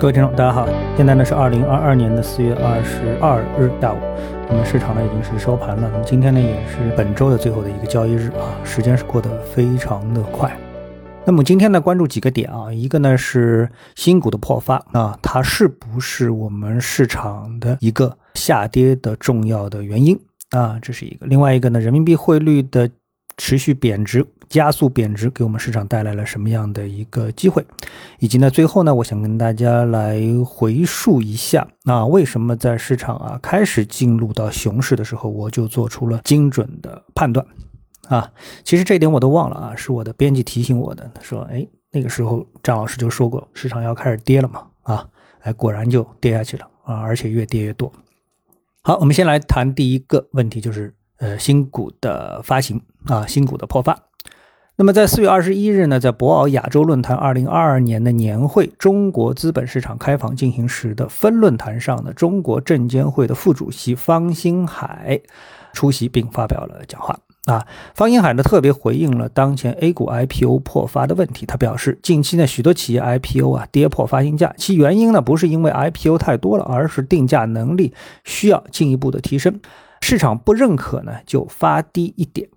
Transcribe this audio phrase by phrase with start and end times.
[0.00, 0.66] 各位听众，大家好，
[0.96, 3.98] 现在呢是二零二二年的四月二十二日下午，
[4.48, 10.56] 那么市场呢已经是收盘了，那么今天呢也是本周的最后的一个交易日啊，时间是过得非常的快。
[11.26, 20.18] 那么今天呢关注几个点啊，一个呢是新股的破发啊，它是不是我们市场的一个下跌的重要的原因
[20.52, 20.78] 啊？
[20.80, 22.88] 这是一个，另外一个呢人民币汇率的。
[23.36, 27.64] 持续贬值、加速贬值，给我们市场带来了什么样的一个机会？
[28.18, 37.46] 以及呢，最后呢，我想跟大家来回述一下啊，为什么在市场啊开始进入到熊市的时候，我就做出了精准的判断
[38.08, 38.30] 啊。
[38.64, 41.08] 其实这一点我都忘了啊，是我的编辑提醒我的。
[41.14, 45.08] 他说：“哎，那个时候张老师就说过，市场要开始跌了嘛。”啊，
[45.42, 47.92] 哎，果然就跌下去了啊，而且越跌越多。
[48.82, 50.92] 好，我们先来谈第一个问题，就是。
[51.20, 53.94] 呃，新股的发行啊，新股的破发。
[54.80, 65.20] 那么在四月二十一日呢，在博鳌亚洲论坛二零二二年的年会中国资本市场开放进行时的分论坛上呢，中国证监会的副主席方星海
[65.74, 67.14] 出席并发表了讲话
[67.44, 67.66] 啊。
[67.94, 77.92] 方星海呢特别回应了当前 A 股 IPO 破发的问题，他表示，近期呢许多企业 IPO 啊跌破发行价，其原因呢不是因为 IPO 太多了，而是定价能力
[78.24, 79.60] 需要进一步的提升。
[80.00, 82.48] 市场不认可呢，就发低一点。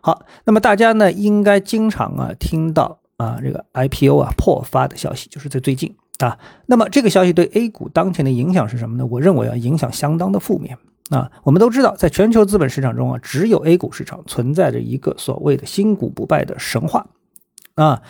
[0.00, 6.38] 好，那么大家呢，应该经常啊听到啊这个 IPO 啊破发的消息，就是在最近啊。
[6.66, 9.06] 那么这个消息对 A 股当前的影响是什么呢？
[9.06, 10.78] 我认为啊，影响相当的负面
[11.10, 11.30] 啊。
[11.42, 17.06] 我们都知道，在全球资本市场中啊，只有 A 股市场存在着一个所谓的新股不败的神话
[17.74, 18.02] 啊。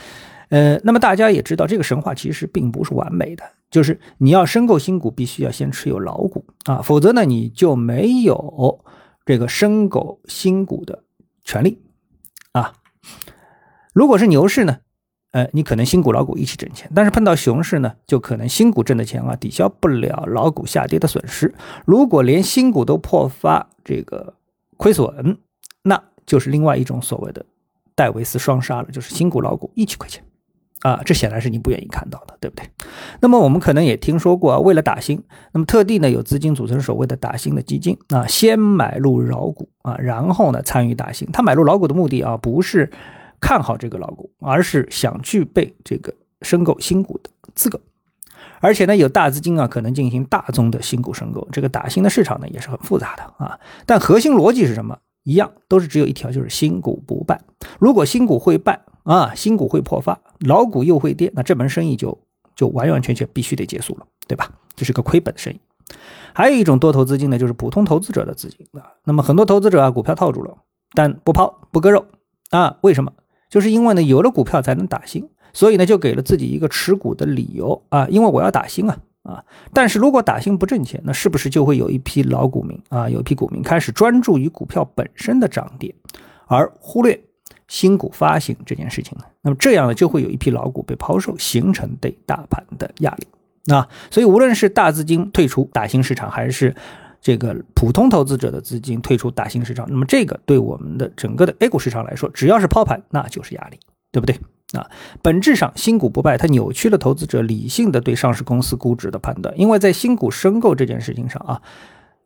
[0.50, 3.44] 呃，那么大家也知道，这个神话其实并不是完美的。
[3.70, 8.82] 就是你要申购新股，必须要先持有老股啊，否则呢，你就没有
[9.26, 11.02] 这个申购新股的
[11.48, 11.80] 权利
[12.52, 12.74] 啊。
[13.94, 14.80] 如果是牛市呢，
[15.32, 21.54] 呃，你可能新股老股一起挣钱，但是碰到熊市呢，就可能新股挣的钱啊抵消不了老股下跌的损失。
[21.86, 24.34] 如果连新股都破发这个
[24.76, 25.38] 亏损，
[25.84, 27.46] 那就是另外一种所谓的
[27.94, 30.22] 戴维斯双杀了，就是新股老股一起亏钱。
[30.82, 32.68] 啊，这显然是你不愿意看到的，对不对？
[33.20, 35.22] 那么我们可能也听说过啊，为了打新，
[35.52, 41.28] 那么特地呢有资金组成所谓的打新的基金啊，先买入老股啊，然后呢参与打新。
[41.32, 42.90] 他买入老股的目的啊，不是
[43.40, 47.80] 看好这个老股，而是想具备这个申购新股的资格。
[48.60, 51.46] 而且呢，有大资金啊，可能进行大宗的新股申购。
[51.50, 54.98] 这个打新的市场呢也是很复杂的啊，但核心逻辑是什么？
[55.24, 57.38] 一样，都是只有一条，就是新股不办。
[57.78, 62.18] 如果新股会办啊，新股会破发，老股又会跌，那这门生意就
[62.54, 64.52] 就完完全全必须得结束了，对吧？
[64.76, 65.58] 这是个亏本的生意。
[66.34, 68.92] 还有一种多头资金呢，就是普通投资者的资金啊。
[69.04, 70.58] 那么很多投资者啊，股票套住了，
[70.92, 72.04] 但不抛不割肉
[72.50, 72.76] 啊？
[72.82, 73.10] 为什么？
[73.48, 78.98] 就是因为呢，有了股票才能打新，所以呢，就给了自己一个持股的理由啊，因为我要打新啊。
[79.22, 79.44] 啊，
[79.74, 85.94] 但是如果打新不挣钱，那是不是就会有一批老股民啊，有一批股民开始专注于股票本身的涨跌，
[86.46, 87.18] 而忽略
[87.68, 89.24] 新股发行这件事情呢？
[89.42, 93.26] 那么这样呢，就会有一批老股被抛售，形成对大盘的压力。
[93.66, 96.74] 那所以无论是大资金退出大新市场，还是
[97.20, 103.78] 这个普通投资者的资金退出大新市场，那么这个对我们的整个的 A 股市场来说，只要是抛盘，那就是压力，
[104.10, 104.38] 对不对？
[104.72, 104.86] 啊，
[105.22, 109.58] 本质上新股不败，它扭曲了投资者理性的对上市公司估值的判断。
[109.58, 111.62] 因为在新股申购这件事情上啊，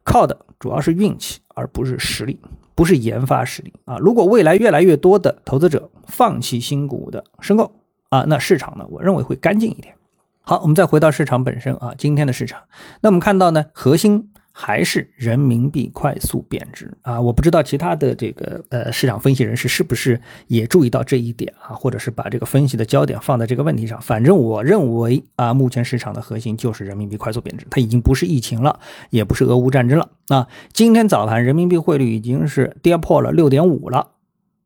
[0.03, 2.41] 靠的主要是运气，而不是实力，
[2.75, 3.99] 不是研发实力啊。
[3.99, 7.73] 如果未来越来越多的投资者放弃新股的申购
[8.09, 9.95] 啊，那市场呢，我认为会干净一点。
[10.41, 12.63] 好，我们再回到市场本身啊，今天的市场，
[13.01, 14.32] 那我们看到呢，核心。
[14.53, 17.21] 还是人民币快速贬值啊！
[17.21, 24.01] 我不知道其他的这个呃市场分析人士是不是也注意到这一点啊，或者是把这个分析的焦点放在这个问题上。
[24.01, 28.79] 反正我认为啊，目前市场的核心就是人民币快速贬值，它已经不是疫情了，
[29.11, 30.47] 也不是俄乌战争了啊！
[30.73, 34.09] 今天早盘人民币汇率已经是跌破了六点五了。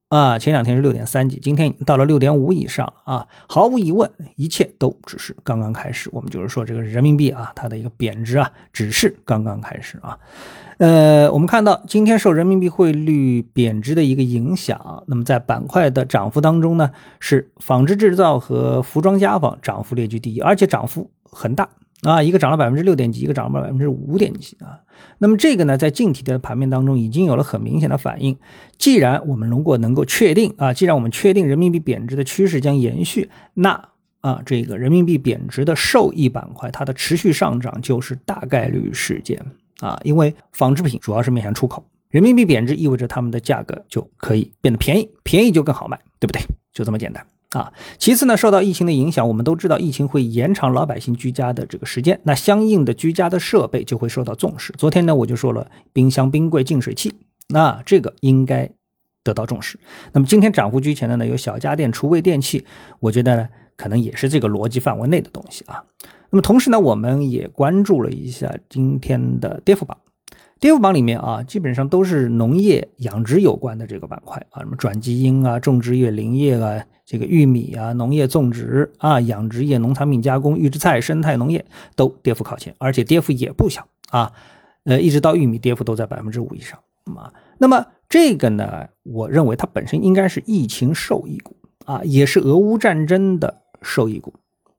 [0.08, 3.26] 啊，前两天是六点三几，今天已经到了六点五以上啊！
[3.48, 6.08] 毫无疑问，一切都只是刚刚开始。
[6.12, 10.16] 我们就是说，这个人民币啊，它的一个贬值啊，只是刚刚开始啊。
[10.78, 21.68] 呃，我们看到今天受人民币汇率贬值的一个影响，那么在板块的涨幅当中呢，是纺织制造和服装家纺涨幅列居第一，而且涨幅很大。
[22.02, 24.80] 啊，一个涨了百分之六点几，一个涨了百分之五点几啊。
[25.18, 28.36] 那么这个呢，在近期的盘面当中已经有了很明显的反应。
[28.76, 33.88] 既然我们如果能够确定啊，既然我们确定人民币贬值的趋势将延续，那
[34.20, 39.40] 啊，这个人民币贬值的受益板块它的持续上涨就是大概率事件
[39.80, 39.98] 啊。
[40.04, 46.42] 因为纺织品主要是面向出口，人民币贬值意味着它们的价格就可以变得便宜，便宜就更好卖，对不对？
[46.72, 47.26] 就这么简单。
[47.56, 47.72] 啊。
[47.98, 54.72] 其次呢，受到疫情的影响，我们都知道疫情会延长老百姓居家的这个时间，那相应的居家的设备就会受到重视。
[54.76, 57.12] 昨天呢，我就说了，冰箱、冰柜、净水器，
[57.48, 58.70] 那这个应该
[59.24, 59.78] 得到重视。
[60.12, 62.64] 那么今天涨幅居前的呢，有小家电、厨卫电器，
[63.00, 65.82] 我觉得呢，可能也是这个逻辑范围内的东西啊。
[66.30, 69.96] 那么同时呢，我们也关注了一下今天的跌幅榜。
[70.58, 81.64] 跌幅榜里面啊，基本上都是农业养殖有关的这个板块啊，什么转基因啊、种植业、林业啊、这个玉米啊、农业种植啊、养殖业、农产品加工、预制菜、生态农业
[81.94, 84.32] 都跌幅靠前，而且跌幅也不小啊。
[84.84, 86.78] 呃，一直到玉米跌幅都在百分之五以上
[87.16, 87.32] 啊。
[87.58, 91.54] 那么这个呢，我认为它本身应该是疫情受益股
[91.84, 94.32] 啊，也是俄乌战争的受益股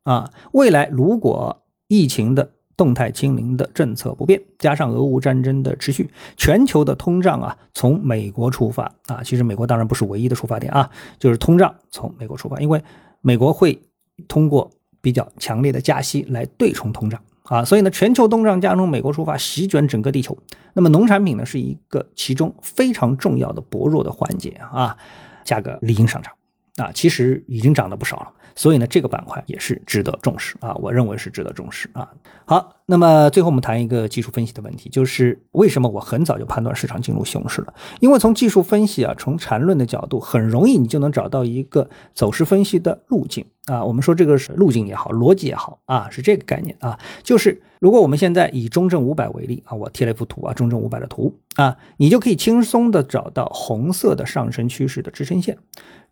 [0.04, 0.32] 啊。
[0.54, 6.08] 未来如果疫情的动态清零的政策不变，加上俄乌战争的持续，
[6.38, 10.88] 全球的通胀啊，从美国出发啊，其实美国当然不是唯一的出发点啊，
[11.18, 12.80] 就是通胀从美国出发，因为
[13.22, 13.82] 美国会
[14.28, 14.70] 通过
[15.02, 20.38] 比较强烈的加息来对冲通胀啊，所以呢，全球通胀加从美国出发，席卷整个地球。
[20.74, 24.96] 那么农产品呢，是一个其中非常重要的薄弱的环节啊，
[25.44, 26.32] 价格理应上涨
[26.76, 28.34] 啊，其实已经涨了不少了。
[28.58, 32.10] 所以呢，这个板块也是值得重视啊，我认为是值得重视啊。
[32.44, 37.74] 好，那么最后我们谈一个技术分析的问题，就是为什么我很早就判断市场进入熊市了？
[38.00, 43.86] 因为从技术分析啊，从缠论的角度，很容易你就能找到一个走势分析的路径啊。
[43.86, 47.00] 我们说这个是路径也好，逻辑也好啊，是这个概念啊。
[47.24, 55.58] 就是如果我们现在以中证五百为例啊，我贴了一幅图啊，中证五百的图啊，你就可以轻松的找到红色的上升趋势的支撑线。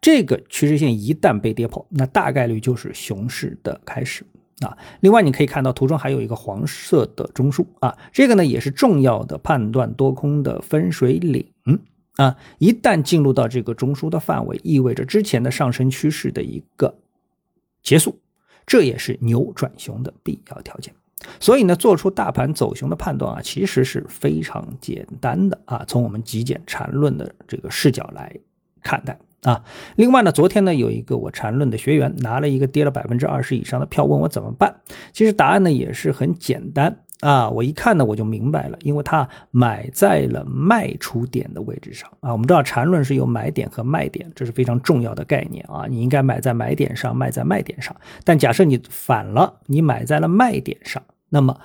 [0.02, 4.24] 这个趋势线一旦被跌破，那大概率就是熊市的开始
[4.60, 4.78] 啊。
[5.00, 11.48] 另外，你可以看到图中还有一个黄色的中枢啊，这个呢也是重要的判断多空的分水岭
[12.18, 12.36] 啊。
[12.60, 16.94] 一旦进入到这个中枢的范围，意味着之前的上升趋势的一个
[17.86, 18.20] 结束，
[18.66, 20.94] 这也是牛转熊的必要条件。
[21.40, 25.86] 所以呢，做出大盘走熊的判断啊，其实是非常简单的啊。
[25.88, 28.36] 从我们极简缠论的这个视角来
[28.84, 29.18] 看待。
[29.44, 29.64] 啊，
[29.96, 34.82] 另外呢，昨天呢有一个我缠论的学员拿了一个跌了百分之二十以上的票，问我怎么办。
[35.14, 42.32] 其实答案呢也是很简单啊，我一看呢我就明白了，因为他买在了卖出点的位置上啊。
[42.32, 45.86] 我们知道缠论是有买点和卖点，这是非常重要的概念啊。
[45.90, 47.96] 你应该买在买点上，卖在卖点上。
[48.24, 51.58] 但假设你反了，你买在了卖点上，那么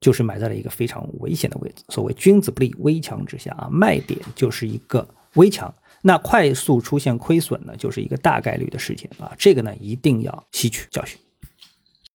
[0.00, 1.84] 就是买在了一个非常危险的位置。
[1.88, 5.74] 所谓君子不立危墙之下啊，卖点就是一个危墙。
[6.02, 11.18] 那快速出现亏损呢，就是一个大概率的事件啊，这个呢一定要吸取教训。